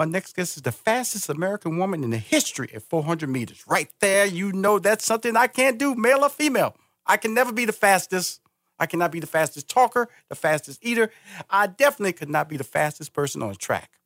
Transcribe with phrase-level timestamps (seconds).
[0.00, 3.62] My next guest is the fastest American woman in the history at 400 meters.
[3.68, 6.74] Right there, you know that's something I can't do, male or female.
[7.04, 8.40] I can never be the fastest.
[8.78, 11.10] I cannot be the fastest talker, the fastest eater.
[11.50, 14.00] I definitely could not be the fastest person on track.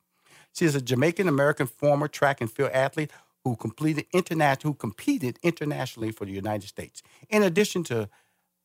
[0.53, 3.11] She is a Jamaican American former track and field athlete
[3.45, 7.03] who completed who competed internationally for the United States.
[7.29, 8.09] In addition to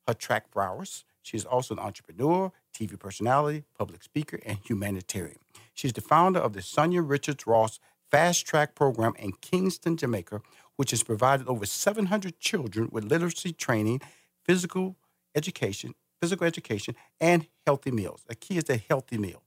[0.08, 5.38] her track prowess, she is also an entrepreneur, TV personality, public speaker, and humanitarian.
[5.74, 7.80] She's the founder of the Sanya Richards Ross
[8.10, 10.42] Fast Track Program in Kingston, Jamaica,
[10.76, 14.00] which has provided over 700 children with literacy training,
[14.44, 14.96] physical
[15.34, 18.24] education, physical education, and healthy meals.
[18.28, 19.42] A key is a healthy meal.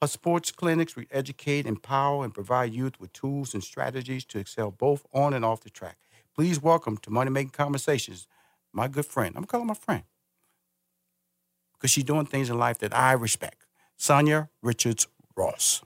[0.00, 5.06] Her sports clinics educate, empower, and provide youth with tools and strategies to excel both
[5.12, 5.98] on and off the track.
[6.34, 8.26] Please welcome to Money Making Conversations,
[8.72, 9.34] my good friend.
[9.36, 10.04] I'm calling my friend
[11.72, 13.66] because she's doing things in life that I respect.
[13.98, 15.82] Sanya Richards Ross.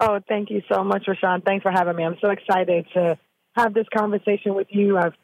[0.00, 1.42] Oh, thank you so much, Rushion.
[1.42, 2.04] Thanks for having me.
[2.04, 3.18] I'm so excited to
[3.54, 4.98] have this conversation with you.
[4.98, 5.14] I've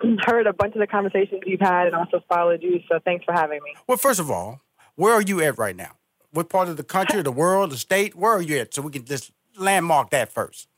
[0.24, 3.32] heard a bunch of the conversations you've had and also followed you, so thanks for
[3.32, 3.74] having me.
[3.86, 4.60] Well, first of all,
[4.96, 5.96] where are you at right now?
[6.30, 8.14] What part of the country, the world, the state?
[8.14, 8.74] Where are you at?
[8.74, 10.68] So we can just landmark that first.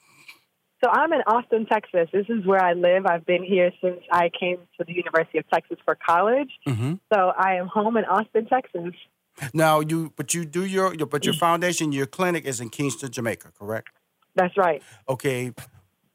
[0.85, 2.09] So I'm in Austin, Texas.
[2.13, 3.07] This is where I live.
[3.07, 6.51] I've been here since I came to the University of Texas for college.
[6.69, 6.95] Mm-hmm.
[7.13, 8.93] So I am home in Austin, Texas.
[9.53, 11.39] Now you, but you do your, your, but your mm.
[11.39, 13.91] foundation, your clinic is in Kingston, Jamaica, correct?
[14.35, 14.83] That's right.
[15.09, 15.53] Okay.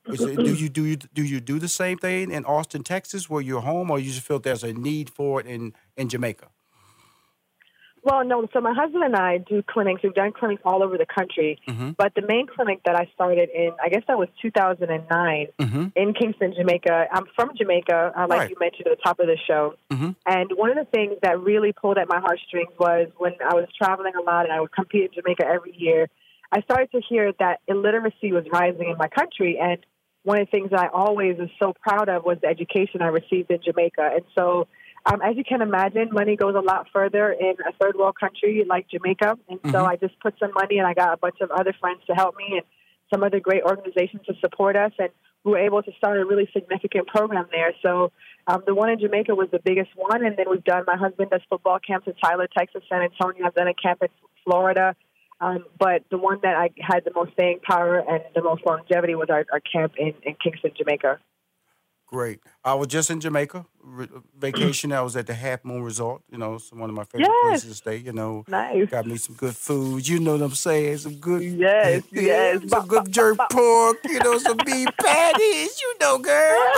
[0.06, 3.42] It, do you do you do you do the same thing in Austin, Texas, where
[3.42, 6.48] you're home, or you just feel there's a need for it in in Jamaica?
[8.04, 8.48] Well, no.
[8.52, 10.02] So my husband and I do clinics.
[10.04, 11.92] We've done clinics all over the country, mm-hmm.
[11.92, 15.86] but the main clinic that I started in, I guess that was 2009 mm-hmm.
[15.96, 17.08] in Kingston, Jamaica.
[17.12, 18.50] I'm from Jamaica, uh, like right.
[18.50, 19.76] you mentioned at the top of the show.
[19.92, 20.10] Mm-hmm.
[20.26, 23.68] And one of the things that really pulled at my heartstrings was when I was
[23.78, 26.10] traveling a lot and I would compete in Jamaica every year.
[26.52, 29.78] I started to hear that illiteracy was rising in my country, and
[30.24, 33.08] one of the things that I always was so proud of was the education I
[33.08, 34.12] received in Jamaica.
[34.16, 34.68] And so
[35.06, 38.64] um, as you can imagine, money goes a lot further in a third world country
[38.68, 39.38] like Jamaica.
[39.50, 39.72] And mm-hmm.
[39.72, 42.14] so I just put some money and I got a bunch of other friends to
[42.14, 42.66] help me and
[43.12, 44.92] some other great organizations to support us.
[45.00, 45.10] And
[45.44, 47.74] we were able to start a really significant program there.
[47.82, 48.12] So
[48.46, 50.24] um, the one in Jamaica was the biggest one.
[50.24, 53.46] And then we've done, my husband does football camps in Tyler, Texas, San Antonio.
[53.46, 54.10] I've done a camp in
[54.46, 54.96] Florida.
[55.40, 59.16] Um, but the one that I had the most staying power and the most longevity
[59.16, 61.18] was our, our camp in, in Kingston, Jamaica.
[62.12, 62.42] Great.
[62.66, 63.66] I was just in Jamaica
[64.00, 64.06] uh,
[64.38, 64.92] vacation.
[64.92, 66.22] I was at the Half Moon Resort.
[66.30, 67.48] You know, it's one of my favorite yes.
[67.48, 67.98] places to stay.
[67.98, 68.90] You know, nice.
[68.90, 70.06] Got me some good food.
[70.06, 70.98] You know what I'm saying?
[70.98, 71.42] Some good.
[71.42, 72.64] Yes, yes.
[72.68, 74.00] Some good jerk pork.
[74.04, 75.82] You know, some beef patties.
[75.82, 76.74] You know, girl.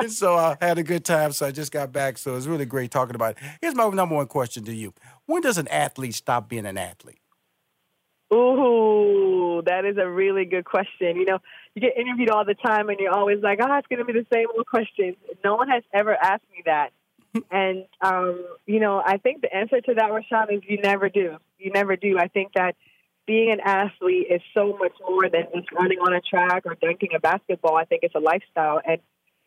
[0.00, 1.30] and so I had a good time.
[1.30, 2.18] So I just got back.
[2.18, 3.38] So it's really great talking about it.
[3.60, 4.92] Here's my number one question to you:
[5.26, 7.20] When does an athlete stop being an athlete?
[8.32, 11.16] Ooh, that is a really good question.
[11.16, 11.38] You know,
[11.74, 14.12] you get interviewed all the time and you're always like, oh, it's going to be
[14.12, 15.16] the same old questions.
[15.44, 16.90] No one has ever asked me that.
[17.50, 21.36] and, um, you know, I think the answer to that, Rushion, is you never do.
[21.58, 22.16] You never do.
[22.18, 22.76] I think that
[23.26, 27.10] being an athlete is so much more than just running on a track or dunking
[27.16, 27.76] a basketball.
[27.76, 28.80] I think it's a lifestyle.
[28.86, 29.00] And,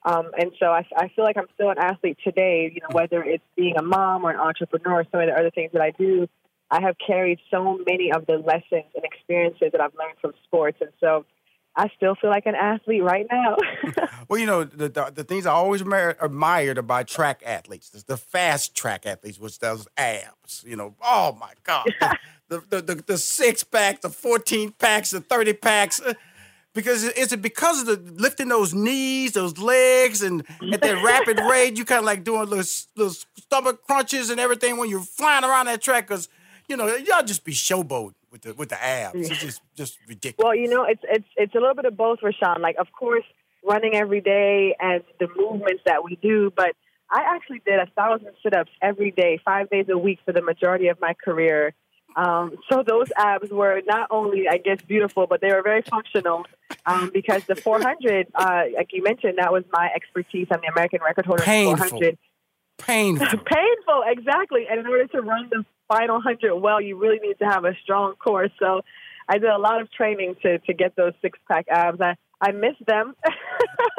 [0.04, 3.24] um, and so I, I feel like I'm still an athlete today, you know, whether
[3.24, 5.92] it's being a mom or an entrepreneur, or some of the other things that I
[5.92, 6.28] do.
[6.70, 10.78] I have carried so many of the lessons and experiences that I've learned from sports.
[10.82, 11.26] And so
[11.78, 13.56] I still feel like an athlete right now.
[14.28, 18.76] well, you know, the, the, the things I always admired about track athletes, the fast
[18.76, 20.64] track athletes, was those abs.
[20.66, 21.86] You know, oh my God.
[22.50, 26.02] the, the, the, the, six packs, the 14 packs, the 30 packs.
[26.02, 26.16] Uh,
[26.74, 31.40] because is it because of the lifting those knees, those legs, and at that rapid
[31.50, 35.44] rate, you kind of like doing little, little stomach crunches and everything when you're flying
[35.44, 36.08] around that track?
[36.08, 36.28] Because
[36.68, 39.30] you know, y'all just be showboating with the with the abs.
[39.30, 40.44] It's just just ridiculous.
[40.44, 42.62] Well, you know, it's it's it's a little bit of both, Rushion.
[42.62, 43.26] Like, of course,
[43.64, 46.76] running every day and the movements that we do, but
[47.10, 50.88] I actually did a thousand sit-ups every day, five days a week for the majority
[50.88, 51.74] of my career.
[52.16, 56.46] Um, so those abs were not only, I guess, beautiful, but they were very functional
[56.86, 60.48] um, because the 400, uh, like you mentioned, that was my expertise.
[60.52, 61.78] I'm the American record holder Painful.
[61.78, 62.18] 400.
[62.80, 63.26] Painful.
[63.28, 64.66] Painful, exactly.
[64.70, 67.74] And in order to run the final hundred well, you really need to have a
[67.84, 68.50] strong core.
[68.60, 68.82] So
[69.28, 72.00] I did a lot of training to to get those six pack abs.
[72.02, 73.16] I I miss them.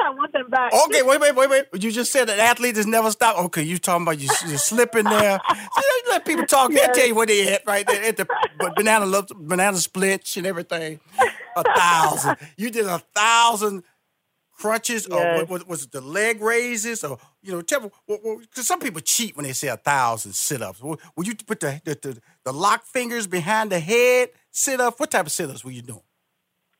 [0.01, 0.71] I want them back.
[0.85, 1.65] Okay, wait, wait, wait, wait.
[1.83, 3.37] You just said that athletes has never stopped.
[3.39, 5.39] Okay, you talking about you, you're slipping there.
[5.49, 6.71] See, let people talk.
[6.71, 6.89] Yes.
[6.89, 8.27] I tell you what they hit right there at the
[8.75, 10.99] banana banana splits and everything.
[11.57, 12.37] A thousand.
[12.55, 13.83] You did a thousand
[14.59, 15.41] crunches yes.
[15.41, 19.35] or what, was it the leg raises or you know tell because some people cheat
[19.35, 20.81] when they say a thousand sit-ups
[21.15, 24.99] would you put the, the, the, the lock fingers behind the head sit up.
[24.99, 26.01] What type of sit ups were you doing?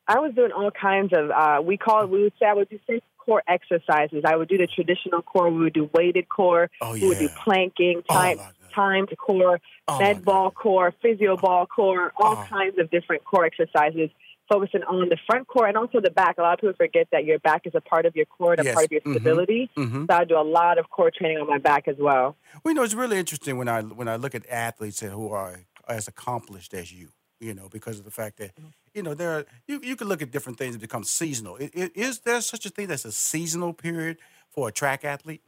[0.06, 1.30] I was doing all kinds of.
[1.30, 2.10] Uh, we call it.
[2.10, 4.24] We would say I would do six core exercises.
[4.26, 5.50] I would do the traditional core.
[5.50, 6.70] We would do weighted core.
[6.80, 7.02] Oh, yeah.
[7.02, 8.54] We would do planking, Oh, time, my God.
[8.74, 12.46] timed core, Oh, med ball core, physio ball core, all Oh.
[12.48, 14.10] kinds of different core exercises.
[14.52, 16.36] Focusing on the front core and also the back.
[16.38, 18.66] A lot of people forget that your back is a part of your core and
[18.66, 19.12] a part of your Mhm.
[19.12, 19.70] stability.
[19.76, 20.06] Mm-hmm.
[20.10, 22.36] So I do a lot of core training on my back as well.
[22.64, 25.60] Well, you know, it's really interesting when I when I look at athletes who are
[25.86, 27.10] as accomplished as you.
[27.38, 28.50] You know, because of the fact that
[28.92, 31.56] you know there are, you you can look at different things that become seasonal.
[31.58, 34.18] Is there such a thing as a seasonal period
[34.50, 35.42] for a track athlete?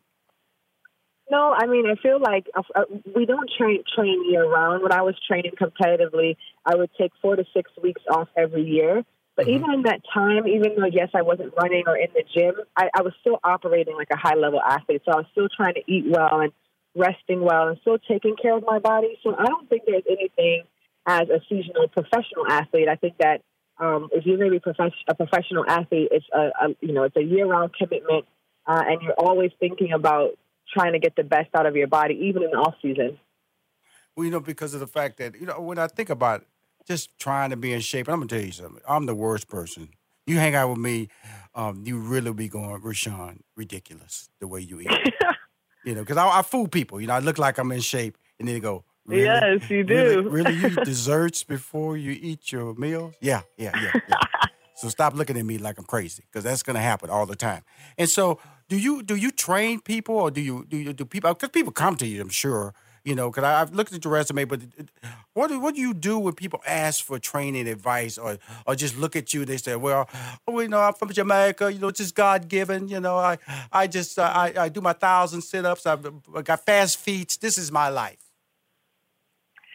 [1.31, 2.85] No, I mean, I feel like uh, uh,
[3.17, 4.83] we don't train train year round.
[4.83, 9.05] When I was training competitively, I would take four to six weeks off every year.
[9.35, 9.55] But Mhm.
[9.55, 12.91] even in that time, even though yes, I wasn't running or in the gym, I,
[12.94, 15.03] I was still operating like a high level athlete.
[15.05, 16.53] So I was still trying to eat well and
[16.94, 19.19] resting well and still taking care of my body.
[19.23, 20.64] So I don't think there's anything
[21.06, 22.88] as a seasonal professional athlete.
[22.88, 23.41] I think that
[23.79, 27.05] um, if you're going to be profes- a professional athlete, it's a, a you know
[27.05, 28.26] it's a year round commitment,
[28.67, 30.38] uh, and you're always thinking about
[30.73, 33.19] trying to get the best out of your body, even in the off season.
[34.15, 36.44] Well, you know, because of the fact that you know when I think about
[36.87, 38.82] just trying to be in shape, and I'm gonna tell you something.
[38.88, 39.88] I'm the worst person.
[40.26, 41.08] You hang out with me,
[41.55, 44.90] um, you really be going, Rushion, ridiculous the way you eat.
[45.84, 47.00] you know, because I, I fool people.
[47.00, 49.25] You know, I look like I'm in shape, and then they go, really?
[49.25, 50.29] Yes, you Really, do.
[50.29, 53.14] really, you eat desserts before you eat your meals?
[53.20, 54.00] Yeah, yeah, yeah.
[54.08, 54.17] yeah.
[54.76, 57.64] so stop looking at me like I'm crazy, because that's gonna happen all the time.
[57.99, 58.38] And so,
[58.69, 61.34] do you do you train people, or do you do you do people?
[61.34, 62.75] Because people come to you, I'm sure.
[63.05, 64.61] You know, because I've looked at your resume, but
[65.35, 68.97] what do, what do you do when people ask for training advice, or or just
[68.97, 69.45] look at you?
[69.45, 70.09] They say, "Well,
[70.47, 71.73] oh, you know, I'm from Jamaica.
[71.73, 72.87] You know, it's just God given.
[72.87, 73.39] You know, I
[73.73, 75.85] I just uh, I I do my thousand sit ups.
[75.85, 76.07] I've
[76.45, 77.39] got fast feet.
[77.41, 78.19] This is my life."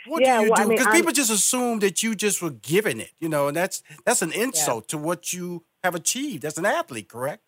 [0.05, 0.69] What Yeah, do you well, do?
[0.69, 3.83] Because I'm- people just assume that you just were given it, you know, and that's
[4.05, 7.43] that's an insult to what you have achieved as an athlete, correct?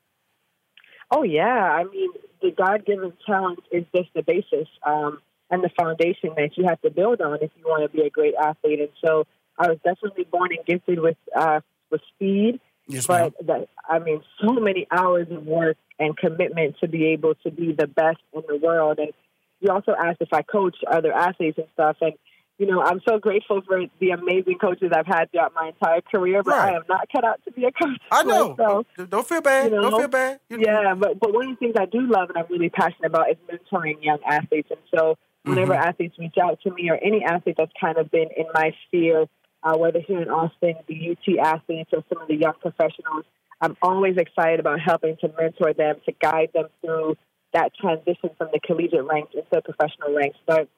[1.10, 2.12] Oh yeah, I mean
[2.42, 6.80] the God given talent is just the basis um, and the foundation that you have
[6.82, 8.80] to build on if you want to be a great athlete.
[8.80, 9.26] And so
[9.58, 11.62] I was definitely born and gifted with uh,
[11.92, 16.88] with speed, Yes, but that, I mean so many hours of work and commitment to
[16.88, 19.00] be able to be the best in the world.
[19.00, 19.12] And
[19.60, 22.14] you also asked if I coach other athletes and stuff, and
[22.58, 26.42] you know I'm so grateful for the amazing coaches I've had throughout my entire career.
[26.44, 26.74] But Right.
[26.74, 28.00] I am not cut out to be a coach.
[28.12, 28.50] I know.
[28.58, 28.88] myself.
[29.10, 29.72] Don't- feel bad.
[29.72, 30.40] you Don't feel bad.
[30.50, 33.08] You- Yeah, but but one of the things I do love and I'm really passionate
[33.08, 34.70] about is mentoring young athletes.
[34.72, 35.84] And so whenever Mm-hmm.
[35.90, 39.26] athletes reach out to me or any athlete that's kind of been in my sphere,
[39.64, 43.26] uh, whether here in Austin, the UT athletes or some of the young professionals,
[43.62, 47.18] I'm always excited about helping to mentor them, to guide them through
[47.54, 50.38] that transition from the collegiate ranks into the professional ranks.
[50.48, 50.70] But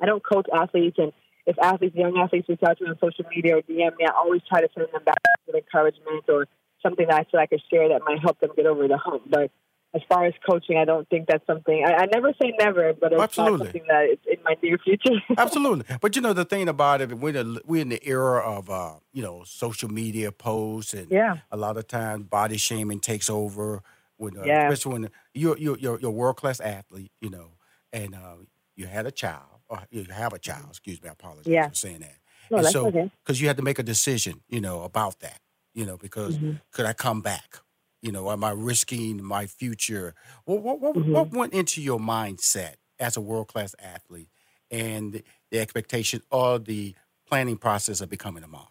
[0.00, 1.12] I don't coach athletes, and
[1.46, 4.12] if athletes, young athletes, reach out to me on social media or DM me, I
[4.16, 6.46] always try to send them back with encouragement or
[6.82, 9.24] something that I feel I could share that might help them get over the hump.
[9.28, 9.50] But
[9.92, 11.84] as far as coaching, I don't think that's something.
[11.84, 13.58] I, I never say never, but it's Absolutely.
[13.58, 15.20] not something that is in my near future.
[15.38, 15.84] Absolutely.
[16.00, 18.70] But you know the thing about it, we're in the, we're in the era of
[18.70, 21.38] uh, you know social media posts and Yeah.
[21.50, 23.82] a lot of times body shaming takes over.
[24.16, 24.68] When, uh, Yeah.
[24.68, 27.52] Especially when you're you're you're, you're a world class athlete, you know,
[27.92, 28.36] and uh,
[28.76, 30.66] you had a child or you have a child.
[30.68, 31.68] Excuse me, I apologize Yeah.
[31.68, 32.16] for saying that.
[32.50, 33.10] No, and that's so okay.
[33.24, 35.40] because you had to make a decision, you know, about that,
[35.74, 36.56] you know, because Mm-hmm.
[36.72, 37.58] could I come back?
[38.02, 40.14] You know, am I risking my future?
[40.44, 41.12] What what what, Mm-hmm.
[41.12, 44.28] what went into your mindset as a world class athlete
[44.70, 46.94] and the expectation or the
[47.28, 48.66] planning process of becoming a mom?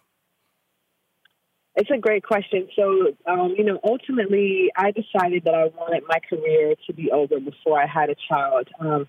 [1.76, 2.68] It's a great question.
[2.76, 7.40] So, um, you know, ultimately, I decided that I wanted my career to be over
[7.40, 8.68] before I had a child.
[8.80, 9.08] Um,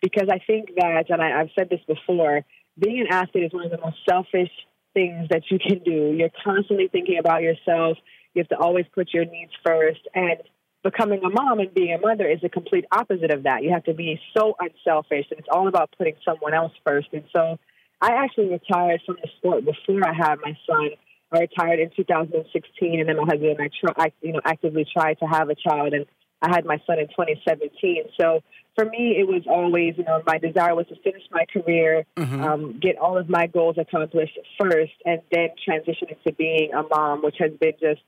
[0.00, 2.44] because I think that, and I, I've said this before,
[2.78, 4.50] being an athlete is one of the most selfish
[4.94, 6.14] things that you can do.
[6.16, 7.98] You're constantly thinking about yourself.
[8.34, 10.00] You have to always put your needs first.
[10.14, 10.38] And
[10.82, 13.62] becoming a mom and being a mother is the complete opposite of that.
[13.62, 17.08] You have to be so unselfish, and it's all about putting someone else first.
[17.12, 17.58] And so
[18.00, 20.90] I actually retired from the sport before I had my son.
[21.32, 24.84] I retired in 2016, and then my husband and I, try, I you know, actively
[24.92, 26.04] tried to have a child, and
[26.42, 28.04] I had my son in 2017.
[28.20, 28.42] So
[28.74, 32.42] for me, it was always, you know, my desire was to finish my career, Mm-hmm.
[32.44, 37.22] um, get all of my goals accomplished first, and then transition into being a mom,
[37.22, 38.00] which has been just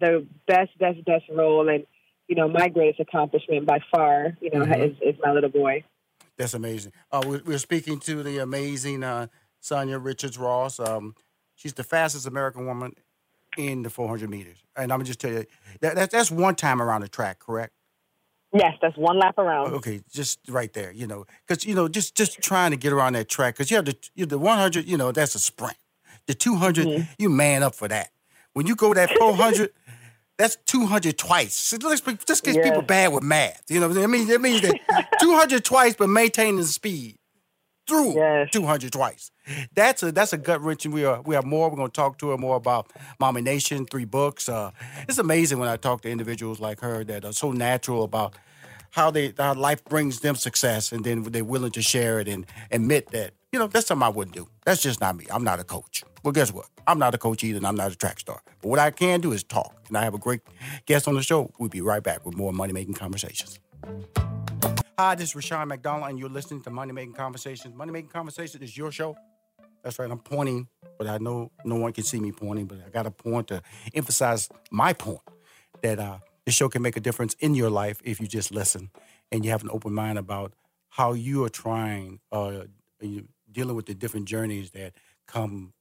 [0.00, 1.86] the best, best, best role, and
[2.28, 4.90] you know, my greatest accomplishment by far, you know, Mhm.
[4.90, 5.82] is, is my little boy.
[6.36, 6.92] That's amazing.
[7.10, 9.28] Uh, we're, we're speaking to the amazing uh,
[9.62, 10.78] Sanya Richards Ross.
[10.78, 11.14] Um,
[11.54, 12.94] she's the fastest American woman
[13.56, 14.62] in the 400 meters.
[14.76, 15.46] And I'm just tell you
[15.80, 17.72] that, that that's one time around the track, correct?
[18.52, 19.74] Yes, that's one lap around.
[19.74, 23.12] Okay, just right there, you know, because you know, just just trying to get around
[23.12, 25.76] that track, because you have the you have the 100, you know, that's a sprint.
[26.26, 27.02] The 200, mm-hmm.
[27.18, 28.10] you man up for that.
[28.54, 29.70] When you go that 400,
[30.38, 31.54] that's 200 twice.
[31.54, 33.64] So let's, just get people bad with math.
[33.68, 34.30] You know what I mean?
[34.30, 37.16] It means that 200 twice, but maintaining the speed
[37.88, 38.48] through yes.
[38.52, 39.32] 200 twice.
[39.74, 40.92] That's a that's a gut wrenching.
[40.92, 41.70] We are we have more.
[41.70, 44.48] We're going to talk to her more about MommiNation, three books.
[44.48, 44.70] Uh,
[45.08, 48.34] it's amazing when I talk to individuals like her that are so natural about
[48.90, 52.46] how they how life brings them success, and then they're willing to share it and
[52.70, 54.48] admit that you know that's something I wouldn't do.
[54.64, 55.26] That's just not me.
[55.30, 56.04] I'm not a coach.
[56.22, 56.66] Well, guess what?
[56.86, 58.42] I'm not a coach either, and I'm not a track star.
[58.60, 60.40] But what I can do is talk, and I have a great
[60.86, 61.50] guest on the show.
[61.58, 63.60] We'll be right back with more money making conversations.
[64.98, 67.72] Hi, this is Rushion McDonald, and you're listening to Money Making Conversations.
[67.72, 69.16] Money Making Conversations is your show.
[69.84, 70.66] That's right, I'm pointing,
[70.98, 73.62] but I know no one can see me pointing, but I got a point to
[73.94, 75.20] emphasize my point
[75.82, 76.18] that uh,
[76.48, 78.88] this show can make a difference in your life if you just listen
[79.30, 80.54] and you have an open mind about
[80.88, 82.62] how you are trying, uh,
[83.52, 84.94] dealing with the different journeys that
[85.26, 85.74] come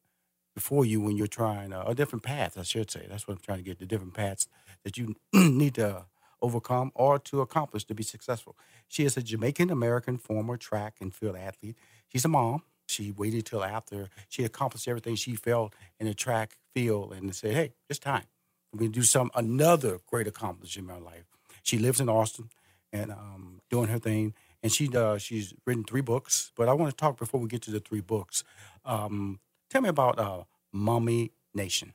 [0.54, 3.06] before you when you're trying uh, a different path, I should say.
[3.10, 4.50] That's what I'm trying to get the different paths
[4.84, 6.04] that you need to
[6.42, 8.58] overcome or to accomplish to be successful.
[8.90, 11.78] She is a Jamaican American former track and field athlete.
[12.10, 12.64] She's a mom.
[12.88, 17.54] She waited till after she accomplished everything she felt in the track field and said,
[17.54, 18.26] "Hey, it's time
[18.74, 21.26] me to do some another great accomplishment in my life."
[21.64, 22.50] She lives in Austin
[22.94, 24.34] and um, doing her thing,
[24.64, 26.52] and she uh, she's written three books.
[26.56, 28.44] But I want to talk before we get to the three books.
[28.86, 31.94] Um, tell me about uh, Mommy Nation.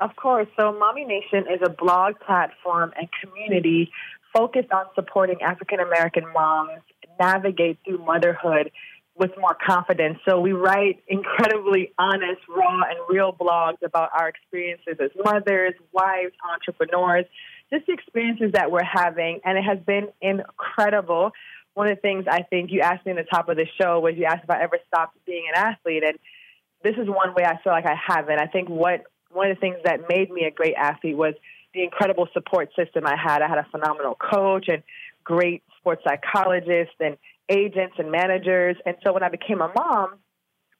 [0.00, 0.46] Of course.
[0.56, 3.90] So, MommiNation is a blog platform and community
[4.32, 6.82] focused on supporting African American moms
[7.18, 8.70] navigate through motherhood
[9.18, 10.18] with more confidence.
[10.28, 16.32] So, we write incredibly honest, raw, and real blogs about our experiences as mothers, wives,
[16.52, 17.26] entrepreneurs,
[17.70, 19.40] just the experiences that we're having.
[19.44, 21.32] And it has been incredible.
[21.74, 24.00] One of the things I think you asked me in the top of the show
[24.00, 26.02] was you asked if I ever stopped being an athlete.
[26.04, 26.18] And
[26.82, 28.38] this is one way I feel like I haven't.
[28.40, 31.34] I think what one of the things that made me a great athlete was
[31.74, 33.42] the incredible support system I had.
[33.42, 34.82] I had a phenomenal coach and
[35.28, 37.18] great sports psychologists and
[37.50, 38.76] agents and managers.
[38.86, 40.14] And so when I became a mom,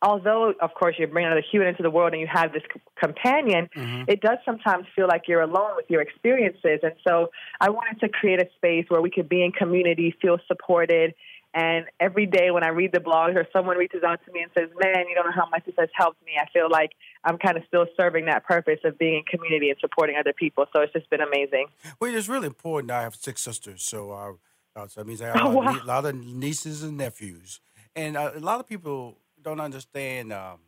[0.00, 2.62] although of course you bring another human into the world and you have this
[2.99, 4.05] companion, mm-hmm.
[4.09, 6.81] it does sometimes feel like you're alone with your experiences.
[6.83, 7.28] And so
[7.61, 11.14] I wanted to create a space where we could be in community, feel supported,
[11.55, 14.50] and every day when I read the blogs or someone reaches out to me and
[14.55, 16.93] says, Man, you don't know how much this has helped me, I feel like
[17.25, 20.67] I'm kind of still serving that purpose of being in community and supporting other people.
[20.75, 21.67] So it's just been amazing.
[22.00, 22.90] Well, it's really important.
[22.90, 25.81] I have six sisters, so, uh, so that means I have oh, a, lot, wow.
[25.83, 27.61] a lot of nieces and nephews.
[27.97, 30.59] And uh, a lot of people don't understand um,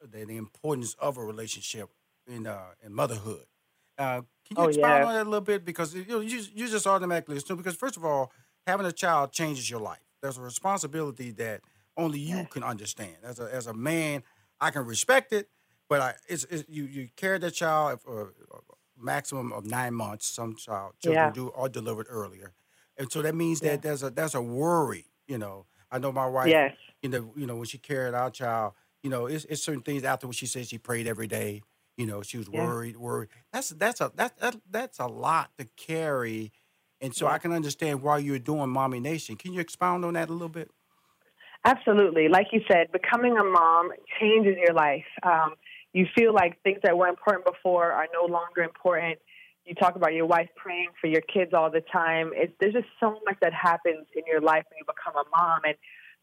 [0.00, 1.88] the, the, importance of a relationship
[2.26, 3.46] in, uh, in motherhood.
[3.96, 5.06] Uh, can you oh, expound yeah.
[5.06, 5.64] on that a little bit?
[5.64, 8.30] Because you, know, you, you just automatically assume, because first of all,
[8.66, 11.60] having a child changes your life there's a responsibility that
[11.96, 13.16] only you can understand.
[13.22, 14.22] As a as a man,
[14.60, 15.48] I can respect it,
[15.88, 20.26] but I it's, it's you you carry the child for a maximum of nine months.
[20.26, 21.32] Some child children yeah.
[21.32, 22.52] do are delivered earlier,
[22.96, 23.76] and so that means that yeah.
[23.76, 25.06] there's a there's a worry.
[25.26, 26.48] You know, I know my wife.
[26.48, 26.74] Yes.
[27.02, 28.72] You know, you know when she carried our child,
[29.02, 31.62] you know, it's, it's certain things after what she said she prayed every day.
[31.96, 33.00] You know, she was worried, yeah.
[33.00, 33.28] worried.
[33.52, 36.52] That's that's a that, that that's a lot to carry
[37.00, 37.26] and so.
[37.26, 39.38] I can understand why you're doing MommiNation.
[39.38, 40.70] Can you expound on that a little bit?
[41.64, 42.28] Absolutely.
[42.28, 43.90] Like you said, becoming a mom
[44.20, 45.04] changes your life.
[45.22, 45.54] Um,
[45.92, 49.18] you feel like things that were important before are no longer important.
[49.64, 52.30] You talk about your wife praying for your kids all the time.
[52.34, 55.60] It, there's just so much that happens in your life when you become a mom.
[55.66, 55.74] And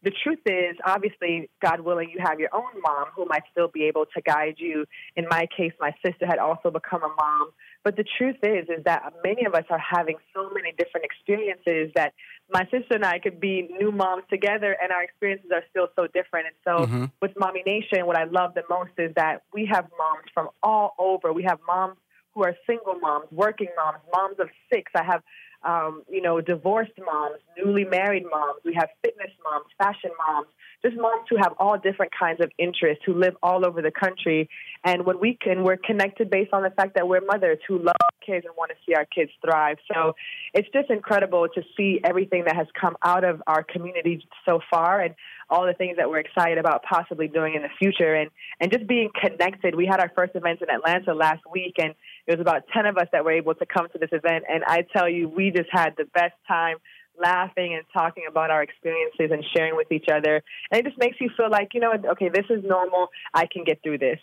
[0.02, 3.84] the truth is, obviously, God willing, you have your own mom who might still be
[3.84, 4.84] able to guide you.
[5.16, 7.50] In my case, my sister had also become a mom.
[7.86, 11.92] But the truth is, is that many of us are having so many different experiences
[11.94, 12.14] that
[12.52, 16.08] my sister and I could be new moms together, and our experiences are still so
[16.08, 16.46] different.
[16.48, 17.04] And so, mm-hmm.
[17.22, 21.32] with MommiNation, what I love the most is that we have moms from all over.
[21.32, 21.96] We have moms
[22.34, 24.90] who are single moms, working moms, moms of six.
[24.96, 25.22] I have
[25.62, 28.62] um, you know, divorced moms, newly married moms.
[28.64, 30.48] We have fitness moms, fashion moms,
[30.82, 34.48] just moms who have all different kinds of interests, who live all over the country.
[34.84, 37.96] And when we can, we're connected based on the fact that we're mothers who love
[38.24, 39.78] kids and want to see our kids thrive.
[39.92, 40.14] So
[40.52, 45.00] it's just incredible to see everything that has come out of our community so far
[45.00, 45.14] and
[45.48, 48.30] all the things that we're excited about possibly doing in the future and,
[48.60, 49.74] and just being connected.
[49.74, 51.94] We had our first event in Atlanta last week and
[52.26, 54.44] it was about 10 of us that were able to come to this event.
[54.48, 56.78] And I tell you, we just had the best time
[57.20, 60.42] laughing and talking about our experiences and sharing with each other.
[60.70, 63.08] And it just makes you feel like, you know, okay, this is normal.
[63.34, 64.18] I can get through this.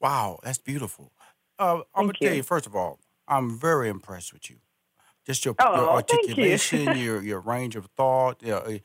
[0.00, 1.12] Wow, that's beautiful.
[1.58, 4.56] Uh, I'm going to tell you, first of all, I'm very impressed with you.
[5.26, 6.16] just your, Oh, your thank you.
[6.16, 8.46] articulation, your your range of thought.
[8.46, 8.78] Uh,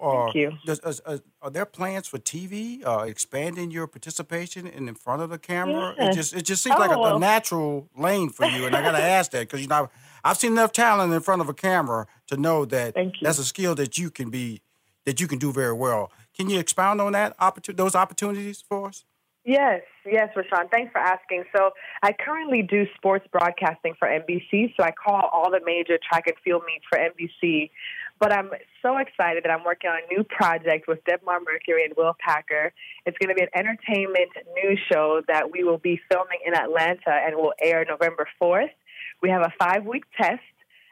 [0.00, 0.52] uh, Thank you.
[0.64, 2.84] Does, uh, uh, are there plans for TV?
[2.84, 5.94] Uh, expanding your participation in, in front of the camera?
[5.98, 7.18] It just it just seems like a, a Oh.
[7.18, 9.90] natural lane for you, and I gotta ask that because you know
[10.26, 13.74] I've, seen enough talent in front of a camera to know that that's a skill
[13.76, 14.60] that you can be
[15.04, 16.10] that you can do very well.
[16.36, 17.36] Can you expound on that
[17.74, 19.04] those opportunities for us?
[19.46, 20.68] Yes, yes, Rushion.
[20.72, 21.44] Thanks for asking.
[21.56, 21.70] So
[22.02, 24.74] I currently do sports broadcasting for NBC.
[24.76, 27.70] So I call all the major track and field meets for NBC.
[28.18, 28.50] But I'm
[28.82, 32.72] so excited that I'm working on a new project with Debmar Mercury and Will Packer.
[33.04, 34.30] It's going to be an entertainment
[34.60, 38.70] news show that we will be filming in Atlanta and will air November 4th.
[39.22, 40.40] We have a five week test.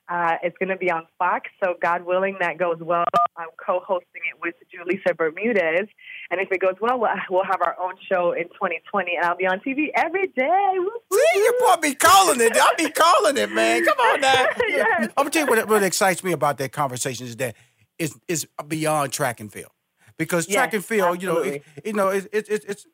[0.06, 3.04] Uh, it's going to be on Fox, so God willing, that goes well.
[3.38, 5.88] I'm co-hosting it with Julissa Bermudez,
[6.30, 9.46] and if it goes well, we'll, have our own show in 2020, and I'll be
[9.46, 10.72] on TV every day.
[10.74, 12.54] Woo, woo, See, you boy be calling it.
[12.54, 13.84] I'll be calling it, man.
[13.84, 14.46] Come on now.
[14.68, 15.08] Yes.
[15.16, 17.54] I'm gonna tell you what, what excites me about that conversation is that
[17.98, 19.70] it's, it's beyond track and field.
[20.16, 22.86] Because track and field, you know, it, you know, it, it, it, it's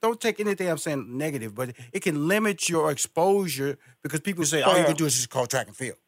[0.00, 4.62] don't take anything I'm saying negative, but it can limit your exposure because people say
[4.62, 5.98] all you can do is just call track and field.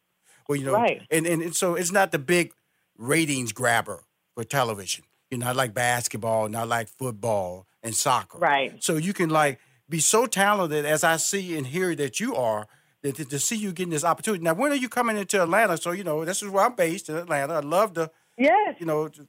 [0.47, 1.03] Well, you know, Right.
[1.11, 2.53] and, and and so it's not the big
[2.97, 4.03] ratings grabber
[4.33, 5.03] for television.
[5.29, 8.39] You know, not like basketball, not like football and soccer.
[8.39, 8.83] Right.
[8.83, 12.67] So you can like be so talented as I see and hear that you are.
[13.03, 14.43] That to, to see you getting this opportunity.
[14.43, 15.77] Now, when are you coming into Atlanta?
[15.77, 17.53] So you know this is where I'm based in Atlanta.
[17.53, 18.75] I'd love to, Yes.
[18.79, 19.25] you know, to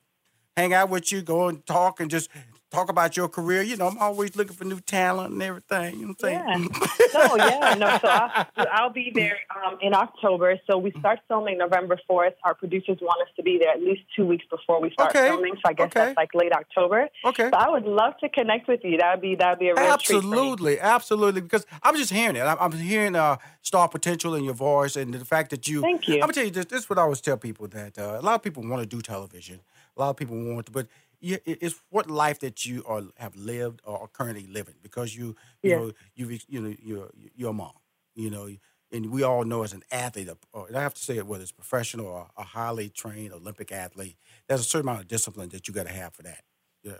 [0.60, 2.28] hang out with you, go and talk, and just
[2.70, 3.62] talk about your career.
[3.62, 5.94] You know, I'm always looking for new talent and everything.
[5.98, 6.70] You know what I'm saying?
[7.12, 7.28] Yeah.
[7.28, 7.98] no, yeah, no.
[8.00, 10.56] So I'll, I'll be there um, in October.
[10.70, 12.34] So we start filming November 4th.
[12.44, 15.26] Our producers want us to be there at least two weeks before we start Okay.
[15.28, 15.54] filming.
[15.56, 16.00] So I guess Okay.
[16.04, 17.08] that's like late October.
[17.24, 17.48] Okay.
[17.50, 18.98] So I would love to connect with you.
[18.98, 20.16] That would be that would be a real treat.
[20.18, 21.40] Absolutely, absolutely.
[21.40, 22.42] Because I'm just hearing it.
[22.42, 25.80] I'm, I'm hearing uh, star potential in your voice, and the fact that you.
[25.80, 26.14] Thank you.
[26.14, 26.66] I'm gonna tell you this.
[26.66, 28.86] This is what I always tell people that uh, a lot of people want to
[28.86, 29.60] do television.
[30.00, 30.88] A lot of people want to, but
[31.20, 35.72] it's what life that you are have lived or are currently living because you you
[35.72, 35.76] Yeah.
[35.76, 37.74] know you you know you're you're a mom.
[38.14, 38.48] You know.
[38.92, 41.42] And we all know as an athlete, or and I have to say it whether
[41.42, 44.16] it's professional or a highly trained Olympic athlete,
[44.48, 46.42] there's a certain amount of discipline that you got to have for that.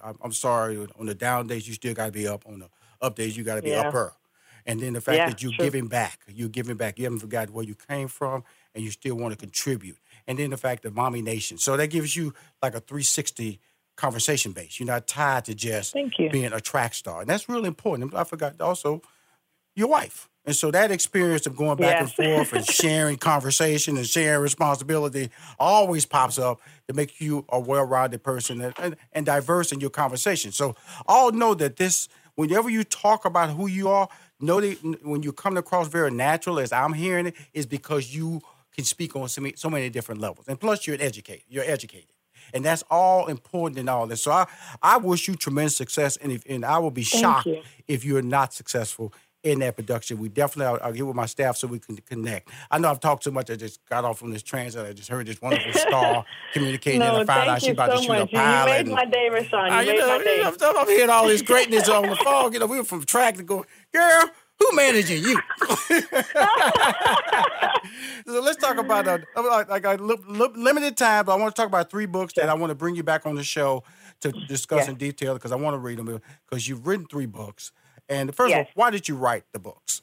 [0.05, 0.77] I'm, I'm sorry.
[0.99, 2.47] On the down days, you still got to be up.
[2.47, 2.69] On the
[3.01, 3.75] up days, you got to be Yeah.
[3.75, 4.15] upper.
[4.66, 5.66] And then the fact Yeah, that you're true.
[5.66, 6.99] giving back, you're giving back.
[6.99, 8.44] You haven't forgotten where you came from,
[8.75, 9.99] and you still want to contribute.
[10.27, 11.59] And then the fact that MommiNation.
[11.59, 13.61] So that gives you like a 360
[13.96, 14.81] conversation base.
[14.81, 18.14] You're not tied to just being a track star, and that's really important.
[18.14, 19.03] I forgot also
[19.77, 20.29] your wife.
[20.46, 25.31] And so that experience of going back and forth and sharing conversation and sharing responsibility
[25.59, 29.90] always pops up to make you a well-rounded person and, and, and diverse in your
[29.90, 30.51] conversation.
[30.51, 34.09] So all know that this, whenever you talk about who you are,
[34.40, 38.40] know that when you're coming across very natural, as I'm hearing it, is because you
[38.74, 40.48] can speak on so many, so many different levels.
[40.48, 41.44] And plus, you're educated.
[41.48, 42.11] You're educated.
[42.53, 44.22] And that's all important in all this.
[44.22, 44.46] So I,
[44.83, 47.62] I wish you tremendous success, and if, and I will be shocked you.
[47.87, 50.18] if you're not successful in that production.
[50.18, 52.50] We definitely, I'll, I'll get with my staff so we can connect.
[52.70, 53.50] I know I've talked too much.
[53.50, 54.87] I just got off from this transit.
[54.87, 57.72] I just heard this wonderful star communicating, and I No, found out thank she's you
[57.72, 58.33] about so to shoot much.
[58.33, 58.68] You- pilot.
[58.70, 59.50] You made and- my day, Rushion.
[59.53, 60.42] You Ah, you made know, my day.
[60.44, 62.53] I'm, I'm hearing all this greatness on the phone.
[62.53, 65.38] You know, we were from track to go, girl, who managing you?
[68.26, 69.18] so let's talk about uh,
[69.68, 72.48] like, a li- li- limited time, but I want to talk about three books that
[72.48, 73.83] I want to bring you back on the show
[74.20, 74.88] to discuss Yes.
[74.88, 77.72] in detail because I want to read them because you've written three books.
[78.11, 78.66] And the first Yes.
[78.66, 80.03] all, why did you write the books?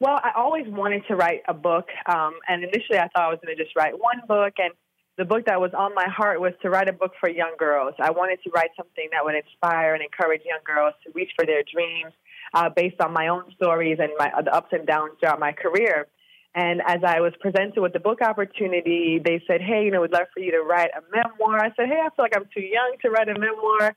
[0.00, 3.38] Well, I always wanted to write a book, um, and initially I thought I was
[3.44, 4.54] going to just write one book.
[4.58, 4.72] And
[5.16, 7.94] the book that was on my heart was to write a book for young girls.
[7.98, 11.46] I wanted to write something that would inspire and encourage young girls to reach for
[11.46, 12.12] their dreams,
[12.52, 16.06] uh, based on my own stories and my the ups and downs throughout my career.
[16.54, 20.12] And as I was presented with the book opportunity, they said, "Hey, you know, we'd
[20.12, 22.62] love for you to write a memoir." I said, "Hey, I feel like I'm too
[22.62, 23.94] young to write a memoir."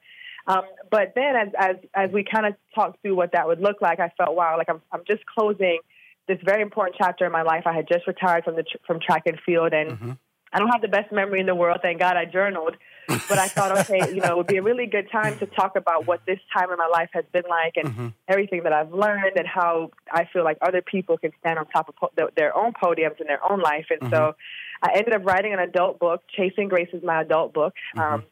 [0.50, 3.82] Um, but then, as as as we kind of talked through what that would look
[3.82, 5.80] like, I felt, wow, like I'm I'm just closing
[6.28, 7.64] this very important chapter in my life.
[7.66, 10.18] I had just retired from the from track and field, and
[10.52, 11.78] I don't have the best memory in the world.
[11.84, 12.76] Thank God I journaled,
[13.08, 15.76] but I thought, okay, you know, it would be a really good time to talk
[15.76, 19.38] about what this time in my life has been like, and everything that I've learned,
[19.38, 22.74] and how I feel like other people can stand on top of po- their- own
[22.74, 23.86] podiums in their own life.
[23.92, 24.36] And so,
[24.82, 26.24] I ended up writing an adult book.
[26.36, 27.76] Chasing Grace is my adult book.
[28.16, 28.24] Um,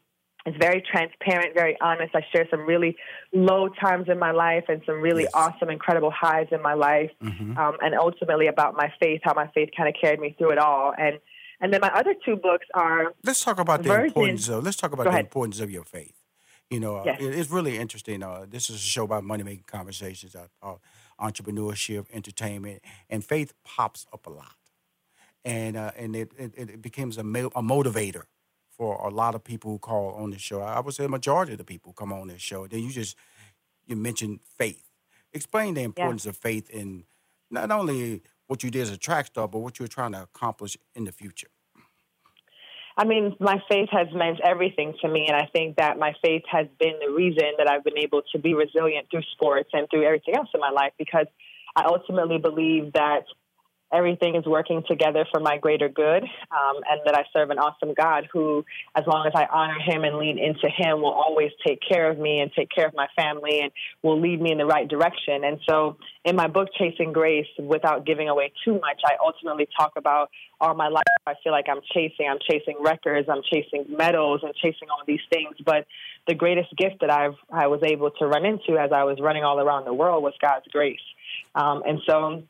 [0.46, 2.14] it's very transparent, very honest.
[2.14, 2.96] I share some really
[3.32, 5.32] low times in my life and some really Yes.
[5.34, 9.70] awesome, incredible highs in my life, um, and ultimately about my faith, how my faith
[9.76, 10.92] kind of carried me through it all.
[10.96, 11.18] And
[11.60, 14.06] and then my other two books are Let's talk about the Virgin.
[14.06, 14.62] importance of.
[14.64, 16.14] Let's talk about the importance of your faith.
[16.70, 18.22] You know, uh, it- it's really interesting.
[18.22, 20.76] Uh, this is a show about money making conversations, uh, uh,
[21.20, 24.54] entrepreneurship, entertainment, and faith pops up a lot.
[25.44, 28.24] and uh, and it, it it becomes a, mo- a motivator
[28.78, 30.62] for a lot of people who call on the show.
[30.62, 32.66] I would say a majority of the people come on this show.
[32.68, 33.16] Then you just
[33.86, 34.84] you mentioned faith.
[35.32, 36.30] Explain the importance yeah.
[36.30, 37.04] of faith in
[37.50, 40.76] not only what you did as a track star, but what you're trying to accomplish
[40.94, 41.48] in the future.
[42.96, 46.42] I mean, my faith has meant everything to me, and I think that my faith
[46.50, 50.04] has been the reason that I've been able to be resilient through sports and through
[50.04, 51.26] everything else in my life because
[51.76, 53.24] I ultimately believe that
[53.92, 57.94] everything is working together for my greater good, um, and that I serve an awesome
[57.94, 61.80] God who, as long as I honor Him and lean into Him, will always take
[61.86, 63.72] care of me and take care of my family and
[64.02, 65.44] will lead me in the right direction.
[65.44, 69.92] And so, in my book, Chasing Grace, without giving away too much, I ultimately talk
[69.96, 71.04] about all my life.
[71.26, 75.20] I feel like I'm chasing, I'm chasing records, I'm chasing medals, and chasing all these
[75.32, 75.56] things.
[75.64, 75.86] But
[76.26, 79.44] the greatest gift that I've I was able to run into as I was running
[79.44, 80.98] all around the world was God's grace.
[81.54, 82.42] Um, and so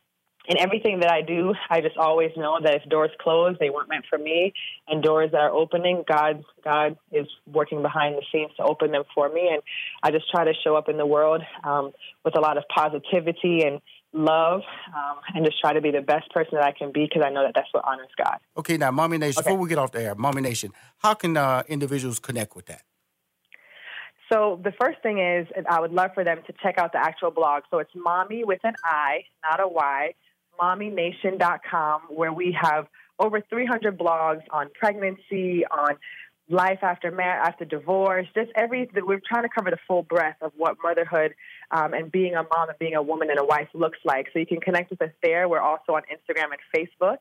[0.48, 3.90] in everything that I do, I just always know that if doors close, they weren't
[3.90, 4.54] meant for me,
[4.88, 9.04] and doors that are opening, God, God is working behind the scenes to open them
[9.14, 9.50] for me.
[9.52, 9.62] And
[10.02, 11.92] I just try to show up in the world um,
[12.24, 13.80] with a lot of positivity and
[14.14, 14.62] love,
[14.96, 17.28] um, and just try to be the best person that I can be because I
[17.30, 18.38] know that that's what honors God.
[18.56, 19.40] Okay, now, MommiNation.
[19.40, 19.50] Okay.
[19.50, 22.82] Before we get off the air, MommiNation, how can uh, individuals connect with that?
[24.32, 27.30] So the first thing is, I would love for them to check out the actual
[27.30, 27.64] blog.
[27.70, 30.14] So it's mommy with an I, not a Y
[30.60, 32.86] mommination.com, where we have
[33.18, 35.96] over 300 blogs on pregnancy, on
[36.48, 38.88] life after mar- after divorce, just every.
[38.94, 41.34] We're trying to cover the full breadth of what motherhood
[41.70, 44.28] um, and being a mom and being a woman and a wife looks like.
[44.32, 45.48] So you can connect with us there.
[45.48, 47.18] We're also on Instagram and Facebook.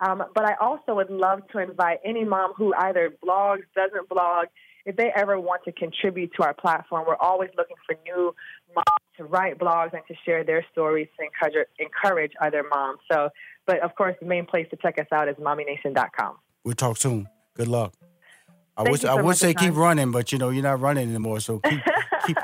[0.00, 4.48] Um, but I also would love to invite any mom who either blogs, doesn't blog,
[4.84, 8.34] if they ever want to contribute to our platform, we're always looking for new
[8.74, 12.98] moms to write blogs and to share their stories to encourage, encourage other moms.
[13.10, 13.30] So,
[13.66, 16.36] but of course, the main place to check us out is mommination.com.
[16.64, 17.28] We'll talk soon.
[17.54, 17.94] Good luck.
[18.76, 21.08] I Thank wish so I would say keep running, but you know you're not running
[21.08, 21.38] anymore.
[21.38, 21.80] So keep
[22.26, 22.36] keep,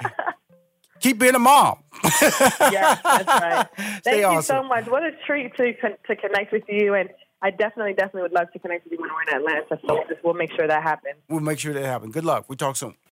[1.01, 1.81] keep being a mom.
[2.05, 3.67] yes, that's right.
[4.05, 4.87] Thank you so much.
[4.87, 7.09] What a treat to to connect with you and
[7.43, 9.81] I definitely, definitely would love to connect with you when we're in Atlanta.
[9.87, 11.17] So we'll make sure that happens.
[11.29, 12.13] We'll make sure that happens.
[12.13, 12.45] Good luck.
[12.49, 12.95] We'll talk soon.